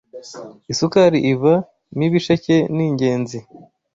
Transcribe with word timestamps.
Isukari 0.71 1.19
iva 1.31 1.53
m’ibisheke 1.97 2.55
ningenzi 2.75 3.37